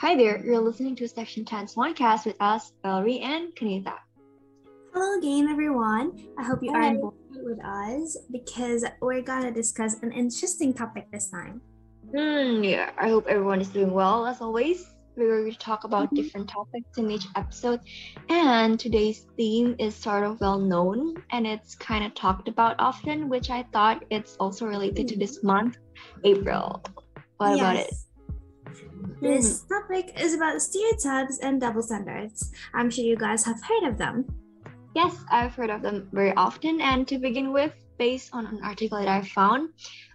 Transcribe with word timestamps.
Hi 0.00 0.16
there, 0.16 0.42
you're 0.42 0.60
listening 0.60 0.96
to 0.96 1.06
Section 1.08 1.44
10's 1.44 1.74
Onecast 1.74 2.24
with 2.24 2.36
us, 2.40 2.72
Valerie 2.82 3.18
and 3.20 3.54
Kanita. 3.54 3.92
Hello 4.94 5.18
again, 5.18 5.48
everyone. 5.48 6.12
I 6.38 6.42
hope 6.42 6.62
you 6.62 6.72
Hi. 6.72 6.78
are 6.78 6.90
on 6.92 7.00
board 7.00 7.14
with 7.42 7.62
us 7.62 8.16
because 8.32 8.82
we're 9.02 9.20
gonna 9.20 9.52
discuss 9.52 10.00
an 10.02 10.12
interesting 10.12 10.72
topic 10.72 11.08
this 11.12 11.28
time. 11.30 11.60
Hmm, 12.16 12.64
yeah, 12.64 12.90
I 12.96 13.10
hope 13.10 13.26
everyone 13.28 13.60
is 13.60 13.68
doing 13.68 13.92
well 13.92 14.26
as 14.26 14.40
always. 14.40 14.86
We're 15.16 15.42
going 15.42 15.52
to 15.52 15.58
talk 15.58 15.84
about 15.84 16.10
Mhm. 16.10 16.16
different 16.16 16.48
topics 16.48 16.96
in 16.96 17.10
each 17.10 17.26
episode, 17.36 17.80
and 18.30 18.80
today's 18.80 19.26
theme 19.36 19.76
is 19.78 19.94
sort 19.94 20.24
of 20.24 20.40
well 20.40 20.58
known 20.58 21.22
and 21.30 21.46
it's 21.46 21.74
kind 21.74 22.04
of 22.04 22.14
talked 22.14 22.48
about 22.48 22.76
often, 22.78 23.28
which 23.28 23.50
I 23.50 23.64
thought 23.64 24.02
it's 24.08 24.34
also 24.40 24.66
related 24.66 25.08
to 25.08 25.18
this 25.18 25.42
month, 25.42 25.76
April. 26.24 26.80
What 27.36 27.54
about 27.54 27.76
it? 27.76 27.90
This 29.20 29.62
hmm. 29.62 29.74
topic 29.74 30.20
is 30.20 30.34
about 30.34 30.62
stereotypes 30.62 31.38
and 31.38 31.60
double 31.60 31.82
standards. 31.82 32.52
I'm 32.74 32.90
sure 32.90 33.04
you 33.04 33.16
guys 33.16 33.44
have 33.44 33.62
heard 33.62 33.88
of 33.88 33.98
them. 33.98 34.26
Yes, 34.94 35.16
I've 35.30 35.54
heard 35.54 35.70
of 35.70 35.82
them 35.82 36.08
very 36.12 36.34
often. 36.34 36.80
And 36.80 37.06
to 37.08 37.18
begin 37.18 37.52
with, 37.52 37.72
based 38.00 38.30
on 38.32 38.46
an 38.46 38.60
article 38.64 38.98
that 38.98 39.08
I 39.08 39.20
found, 39.20 39.68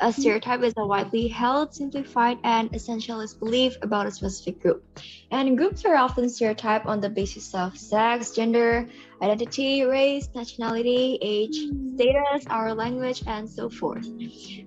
a 0.00 0.08
mm-hmm. 0.08 0.20
stereotype 0.20 0.62
is 0.62 0.74
a 0.76 0.86
widely 0.86 1.28
held, 1.28 1.74
simplified, 1.74 2.36
and 2.44 2.70
essentialist 2.72 3.38
belief 3.38 3.74
about 3.80 4.06
a 4.06 4.10
specific 4.10 4.60
group. 4.60 4.84
And 5.30 5.56
groups 5.56 5.86
are 5.86 5.96
often 5.96 6.28
stereotyped 6.28 6.84
on 6.84 7.00
the 7.00 7.08
basis 7.08 7.54
of 7.54 7.78
sex, 7.78 8.32
gender, 8.32 8.86
identity, 9.22 9.84
race, 9.84 10.28
nationality, 10.34 11.18
age, 11.22 11.56
mm. 11.56 11.94
status, 11.94 12.46
our 12.50 12.74
language, 12.74 13.22
and 13.26 13.48
so 13.48 13.70
forth. 13.70 14.06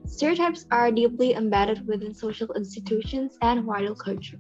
Stereotypes 0.08 0.66
are 0.72 0.92
deeply 0.92 1.36
embedded 1.36 1.86
within 1.88 2.16
social 2.16 2.52
institutions 2.54 3.38
and 3.44 3.64
wider 3.64 3.94
culture. 3.94 4.40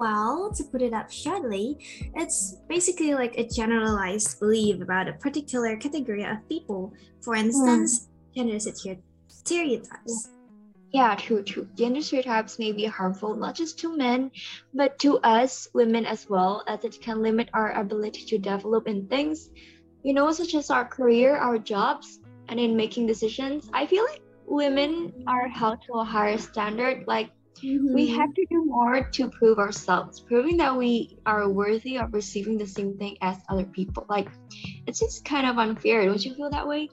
Well, 0.00 0.50
to 0.56 0.64
put 0.64 0.80
it 0.80 0.94
up 0.94 1.12
shortly, 1.12 1.76
it's 2.16 2.56
basically 2.70 3.12
like 3.12 3.36
a 3.36 3.46
generalized 3.46 4.40
belief 4.40 4.80
about 4.80 5.08
a 5.08 5.12
particular 5.12 5.76
category 5.76 6.24
of 6.24 6.48
people. 6.48 6.94
For 7.20 7.34
instance, 7.34 8.08
gender 8.34 8.58
stereotypes. 8.58 10.30
Yeah, 10.92 11.14
true, 11.16 11.42
true. 11.42 11.68
Gender 11.76 12.00
stereotypes 12.00 12.58
may 12.58 12.72
be 12.72 12.86
harmful 12.86 13.36
not 13.36 13.54
just 13.54 13.78
to 13.80 13.94
men, 13.94 14.30
but 14.72 14.98
to 15.00 15.18
us, 15.18 15.68
women 15.74 16.06
as 16.06 16.30
well, 16.30 16.64
as 16.66 16.82
it 16.82 16.98
can 17.02 17.20
limit 17.20 17.50
our 17.52 17.78
ability 17.78 18.24
to 18.24 18.38
develop 18.38 18.88
in 18.88 19.06
things, 19.06 19.50
you 20.02 20.14
know, 20.14 20.32
such 20.32 20.54
as 20.54 20.70
our 20.70 20.86
career, 20.86 21.36
our 21.36 21.58
jobs, 21.58 22.20
and 22.48 22.58
in 22.58 22.74
making 22.74 23.06
decisions. 23.06 23.68
I 23.74 23.84
feel 23.84 24.04
like 24.04 24.22
women 24.46 25.12
are 25.26 25.46
held 25.46 25.82
to 25.82 26.00
a 26.00 26.04
higher 26.04 26.38
standard. 26.38 27.04
Like, 27.06 27.30
we 27.62 28.08
Mhm. 28.08 28.16
have 28.16 28.34
to 28.34 28.46
do 28.50 28.64
more 28.66 29.02
to 29.02 29.30
prove 29.30 29.58
ourselves, 29.58 30.20
proving 30.20 30.56
that 30.58 30.76
we 30.76 31.18
are 31.26 31.48
worthy 31.48 31.98
of 31.98 32.12
receiving 32.12 32.56
the 32.58 32.66
same 32.66 32.96
thing 32.98 33.16
as 33.20 33.36
other 33.48 33.64
people. 33.64 34.06
Like, 34.08 34.28
it's 34.86 34.98
just 35.00 35.24
kind 35.24 35.46
of 35.46 35.58
unfair. 35.58 36.04
Don't 36.06 36.24
you 36.24 36.34
feel 36.34 36.50
that 36.50 36.66
way? 36.66 36.88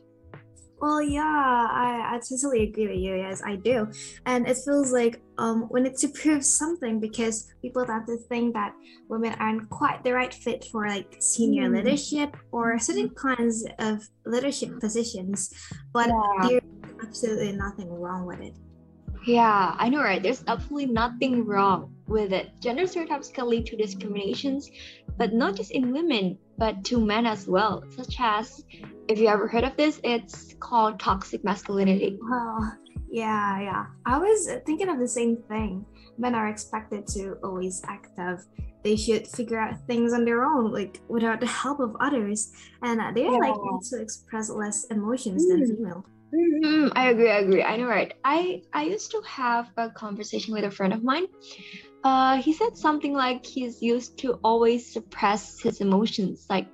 Well, 0.79 1.01
yeah, 1.01 1.23
I, 1.71 2.15
I 2.15 2.19
totally 2.19 2.69
agree 2.69 2.87
with 2.87 2.97
you. 2.97 3.15
Yes, 3.15 3.41
I 3.43 3.55
do. 3.55 3.87
And 4.27 4.47
it 4.47 4.57
feels 4.63 4.91
like 4.91 5.19
um, 5.39 5.67
we 5.71 5.81
need 5.81 5.95
to 5.97 6.07
prove 6.09 6.45
something 6.45 6.99
because 6.99 7.47
people 7.63 7.83
tend 7.83 8.05
to 8.05 8.17
think 8.29 8.53
that 8.53 8.73
women 9.09 9.33
aren't 9.39 9.67
quite 9.71 10.03
the 10.03 10.13
right 10.13 10.31
fit 10.31 10.65
for 10.71 10.87
like 10.87 11.15
senior 11.19 11.67
Mm. 11.67 11.77
leadership 11.77 12.37
or 12.51 12.77
certain 12.77 13.09
kinds 13.09 13.65
of 13.79 14.07
leadership 14.27 14.79
positions. 14.79 15.51
But 15.93 16.09
Yeah. 16.09 16.47
there's 16.47 16.61
absolutely 17.01 17.53
nothing 17.53 17.89
wrong 17.89 18.27
with 18.27 18.41
it. 18.41 18.53
Yeah, 19.25 19.75
I 19.77 19.89
know, 19.89 20.01
right? 20.01 20.21
There's 20.21 20.43
absolutely 20.47 20.93
nothing 20.93 21.45
wrong 21.45 21.93
with 22.07 22.31
it. 22.31 22.51
Gender 22.61 22.87
stereotypes 22.87 23.29
can 23.29 23.49
lead 23.49 23.65
to 23.67 23.75
discriminations, 23.75 24.69
but 25.17 25.33
not 25.33 25.55
just 25.55 25.71
in 25.71 25.91
women, 25.91 26.37
but 26.57 26.83
to 26.85 26.99
men 27.03 27.25
as 27.25 27.47
well, 27.47 27.83
such 27.95 28.15
as, 28.19 28.63
if 29.07 29.19
you 29.19 29.27
ever 29.27 29.47
heard 29.47 29.63
of 29.63 29.75
this, 29.75 29.99
it's 30.03 30.53
called 30.59 30.99
toxic 30.99 31.43
masculinity. 31.43 32.17
Well, 32.29 32.77
yeah, 33.09 33.59
yeah. 33.61 33.85
I 34.05 34.17
was 34.17 34.49
thinking 34.65 34.89
of 34.89 34.99
the 34.99 35.07
same 35.07 35.37
thing. 35.49 35.85
Men 36.17 36.33
are 36.35 36.47
expected 36.47 37.07
to 37.07 37.37
always 37.43 37.81
act 37.87 38.15
tough. 38.15 38.43
They 38.83 38.95
should 38.95 39.27
figure 39.27 39.59
out 39.59 39.85
things 39.87 40.13
on 40.13 40.23
their 40.23 40.43
own, 40.45 40.71
like 40.71 41.01
without 41.09 41.39
the 41.41 41.47
help 41.47 41.79
of 41.79 41.95
others. 41.99 42.51
And 42.81 42.99
they 43.15 43.25
are 43.27 43.33
Yeah. 43.33 43.39
likely 43.51 43.79
to 43.89 44.01
express 44.01 44.49
less 44.49 44.85
emotions 44.85 45.47
than 45.49 45.61
Mm. 45.61 45.75
female. 45.77 46.05
Mhm, 46.33 46.91
I 46.95 47.09
agree, 47.09 47.29
I 47.31 47.37
agree. 47.39 47.63
I 47.63 47.77
know, 47.77 47.87
right? 47.87 48.13
I 48.23 48.61
I 48.73 48.83
used 48.83 49.11
to 49.11 49.21
have 49.25 49.71
a 49.77 49.89
conversation 49.89 50.53
with 50.53 50.65
a 50.65 50.71
friend 50.71 50.93
of 50.93 51.03
mine. 51.03 51.25
Uh, 52.03 52.41
he 52.41 52.53
said 52.53 52.75
something 52.75 53.13
like 53.13 53.45
he's 53.45 53.81
used 53.81 54.17
to 54.19 54.33
always 54.43 54.91
suppress 54.91 55.59
his 55.61 55.79
emotions. 55.79 56.45
Like 56.49 56.67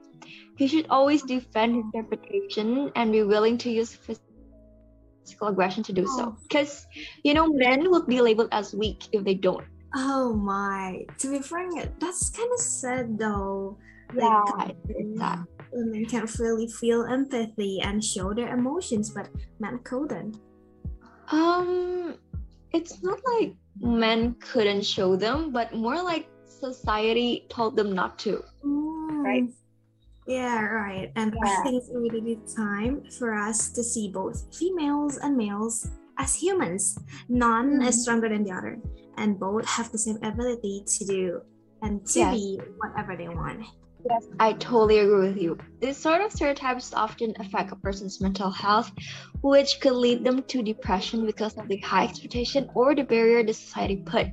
he 0.57 0.67
should 0.67 0.87
always 0.89 1.21
defend 1.23 1.75
his 1.75 1.85
reputation 1.93 2.91
and 2.95 3.11
be 3.11 3.23
willing 3.23 3.57
to 3.59 3.69
use 3.69 3.95
physical 3.95 5.47
aggression 5.47 5.83
to 5.83 5.93
do 5.93 6.07
so. 6.07 6.33
Oh. 6.33 6.37
Because 6.49 6.85
you 7.23 7.33
know, 7.33 7.47
men 7.47 7.89
will 7.89 8.05
be 8.05 8.21
labeled 8.21 8.49
as 8.51 8.73
weak 8.73 9.03
if 9.11 9.23
they 9.23 9.35
don't. 9.35 9.65
Oh 9.95 10.33
my. 10.33 11.05
To 11.19 11.29
be 11.31 11.39
frank, 11.41 11.99
that's 11.99 12.29
kind 12.31 12.49
of 12.53 12.59
sad 12.59 13.19
though. 13.19 13.77
Yeah, 14.17 14.41
Like. 14.47 15.52
Women 15.73 16.05
can 16.05 16.25
really 16.39 16.67
feel 16.67 17.03
empathy 17.05 17.81
and 17.81 18.03
show 18.03 18.33
their 18.33 18.53
emotions, 18.55 19.09
but 19.09 19.29
men 19.59 19.79
couldn't. 19.83 20.39
Um, 21.31 22.15
it's 22.71 23.01
not 23.03 23.19
like 23.37 23.55
men 23.79 24.35
couldn't 24.39 24.85
show 24.85 25.15
them, 25.15 25.51
but 25.51 25.73
more 25.73 26.01
like 26.01 26.27
society 26.45 27.45
told 27.49 27.75
them 27.75 27.93
not 27.93 28.19
to. 28.19 28.43
Right. 28.63 29.43
Mm. 29.43 29.53
Yeah, 30.27 30.61
right. 30.63 31.11
And 31.15 31.33
Yeah. 31.35 31.51
I 31.59 31.63
think 31.63 31.75
it's 31.83 31.91
really 31.93 32.39
time 32.55 33.03
for 33.19 33.33
us 33.33 33.69
to 33.71 33.83
see 33.83 34.09
both 34.11 34.55
females 34.55 35.17
and 35.17 35.35
males 35.35 35.89
as 36.17 36.33
humans. 36.35 36.97
None 37.27 37.79
Mhm. 37.79 37.87
is 37.87 38.03
stronger 38.03 38.29
than 38.29 38.43
the 38.43 38.51
other, 38.51 38.79
and 39.17 39.39
both 39.39 39.65
have 39.65 39.91
the 39.91 39.97
same 39.97 40.17
ability 40.23 40.83
to 40.87 41.05
do 41.05 41.41
and 41.81 42.05
to 42.07 42.19
Yes. 42.19 42.35
be 42.39 42.59
whatever 42.79 43.17
they 43.17 43.27
want. 43.27 43.65
Yes, 44.09 44.27
I 44.39 44.53
totally 44.53 44.99
agree 44.99 45.29
with 45.29 45.37
you. 45.37 45.57
These 45.79 45.97
sort 45.97 46.21
of 46.21 46.31
stereotypes 46.31 46.93
often 46.93 47.33
affect 47.39 47.71
a 47.71 47.75
person's 47.77 48.19
mental 48.19 48.49
health, 48.49 48.91
which 49.41 49.79
could 49.79 49.93
lead 49.93 50.23
them 50.23 50.43
to 50.43 50.61
depression 50.61 51.25
because 51.25 51.57
of 51.57 51.67
the 51.67 51.77
high 51.77 52.05
expectation 52.05 52.69
or 52.75 52.93
the 52.95 53.03
barrier 53.03 53.43
the 53.43 53.53
society 53.53 53.97
put. 53.97 54.27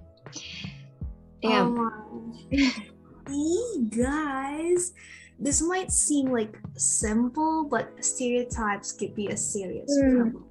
Damn. 1.43 1.79
Oh 1.79 2.35
hey 2.51 3.85
guys, 3.89 4.93
this 5.39 5.63
might 5.63 5.91
seem 5.93 6.33
like 6.33 6.59
simple, 6.77 7.69
but 7.71 7.93
stereotypes 8.05 8.93
could 8.93 9.15
be 9.15 9.29
a 9.29 9.37
serious 9.37 9.97
Mm. 10.03 10.17
problem. 10.17 10.45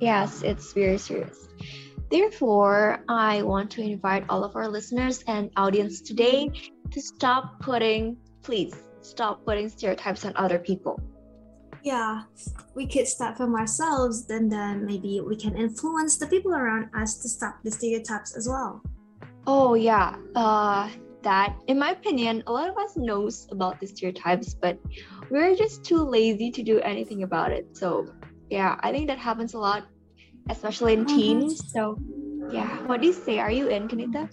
Yes, 0.00 0.42
it's 0.42 0.72
very 0.72 0.98
serious. 0.98 1.48
Therefore, 2.10 2.98
I 3.08 3.42
want 3.42 3.70
to 3.72 3.82
invite 3.82 4.24
all 4.28 4.44
of 4.44 4.54
our 4.54 4.68
listeners 4.68 5.24
and 5.26 5.50
audience 5.56 6.00
today 6.02 6.50
to 6.90 7.00
stop 7.00 7.60
putting, 7.60 8.16
please 8.46 8.74
stop 9.02 9.44
putting 9.44 9.68
stereotypes 9.68 10.24
on 10.24 10.32
other 10.36 10.58
people. 10.58 11.00
Yeah, 11.82 12.22
we 12.74 12.86
could 12.86 13.06
start 13.06 13.36
from 13.36 13.54
ourselves, 13.54 14.26
then 14.26 14.48
then 14.48 14.86
maybe 14.86 15.20
we 15.20 15.36
can 15.36 15.54
influence 15.56 16.16
the 16.16 16.26
people 16.26 16.54
around 16.54 16.90
us 16.94 17.18
to 17.22 17.28
stop 17.28 17.58
the 17.62 17.70
stereotypes 17.70 18.34
as 18.36 18.48
well. 18.48 18.82
Oh 19.46 19.74
yeah, 19.74 20.16
uh, 20.34 20.88
that 21.22 21.54
in 21.66 21.78
my 21.78 21.90
opinion, 21.90 22.42
a 22.46 22.52
lot 22.52 22.70
of 22.70 22.76
us 22.78 22.96
knows 22.96 23.46
about 23.50 23.78
the 23.80 23.86
stereotypes, 23.86 24.54
but 24.54 24.78
we're 25.30 25.54
just 25.54 25.84
too 25.84 26.02
lazy 26.02 26.50
to 26.50 26.62
do 26.62 26.80
anything 26.80 27.22
about 27.22 27.52
it. 27.52 27.66
So 27.76 28.06
yeah, 28.50 28.78
I 28.80 28.90
think 28.90 29.06
that 29.08 29.18
happens 29.18 29.54
a 29.54 29.58
lot, 29.58 29.86
especially 30.50 30.94
in 30.94 31.04
Mhm. 31.04 31.14
teens. 31.14 31.62
So 31.70 31.98
yeah, 32.50 32.70
what 32.86 33.00
do 33.00 33.06
you 33.06 33.12
say? 33.14 33.38
Are 33.38 33.50
you 33.50 33.68
in, 33.68 33.86
Kanita? 33.86 34.30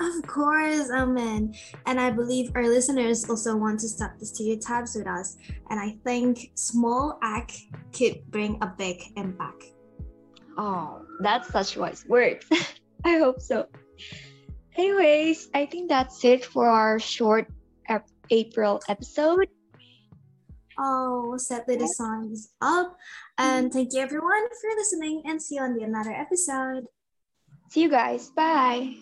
Of 0.00 0.26
course, 0.26 0.90
amen. 0.90 1.54
And 1.86 2.00
I 2.00 2.10
believe 2.10 2.50
our 2.54 2.66
listeners 2.68 3.28
also 3.28 3.56
want 3.56 3.80
to 3.80 3.88
stop 3.88 4.18
the 4.18 4.26
stereotypes 4.26 4.94
with 4.94 5.06
us. 5.06 5.36
And 5.70 5.80
I 5.80 5.96
think 6.04 6.52
small 6.54 7.18
act 7.22 7.58
could 7.92 8.22
bring 8.30 8.58
a 8.60 8.66
big 8.66 9.00
impact. 9.16 9.64
Oh, 10.56 11.02
that's 11.20 11.48
such 11.48 11.76
wise 11.76 12.04
words. 12.06 12.46
I 13.04 13.18
hope 13.18 13.40
so. 13.40 13.66
Anyways, 14.76 15.48
I 15.54 15.66
think 15.66 15.88
that's 15.88 16.24
it 16.24 16.44
for 16.44 16.68
our 16.68 16.98
short 16.98 17.48
April 18.30 18.80
episode. 18.88 19.48
Oh, 20.78 21.36
sadly 21.36 21.76
the 21.76 21.88
song 21.88 22.30
is 22.32 22.50
up. 22.60 22.96
And 23.36 23.72
thank 23.72 23.92
you 23.92 24.00
everyone 24.00 24.46
for 24.60 24.70
listening 24.76 25.22
and 25.26 25.42
see 25.42 25.56
you 25.56 25.62
on 25.62 25.74
the 25.74 25.82
another 25.82 26.12
episode. 26.12 26.84
See 27.70 27.82
you 27.82 27.90
guys. 27.90 28.30
Bye. 28.30 28.94